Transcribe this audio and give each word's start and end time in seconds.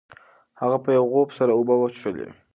هغه 0.61 0.77
په 0.83 0.89
یو 0.97 1.05
غوپ 1.13 1.29
سره 1.37 1.51
اوبه 1.57 1.75
وڅښلې. 1.77 2.27